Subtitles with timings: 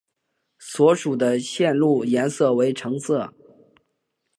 [0.57, 3.31] 所属的线路颜色为橙色。